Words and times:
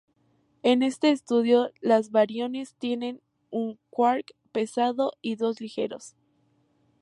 En 0.63 0.81
este 0.81 1.11
estudio 1.11 1.69
los 1.79 2.09
bariones 2.09 2.73
tienen 2.79 3.21
un 3.51 3.77
quark 3.91 4.33
pesado 4.51 5.11
y 5.21 5.35
dos 5.35 5.61
ligeros. 5.61 6.15